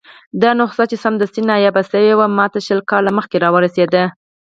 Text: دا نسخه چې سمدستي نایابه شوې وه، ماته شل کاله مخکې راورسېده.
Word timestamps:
دا 0.41 0.49
نسخه 0.59 0.83
چې 0.91 1.01
سمدستي 1.03 1.41
نایابه 1.49 1.81
شوې 1.89 2.13
وه، 2.15 2.27
ماته 2.37 2.59
شل 2.67 2.79
کاله 2.89 3.11
مخکې 3.17 3.37
راورسېده. 3.43 4.03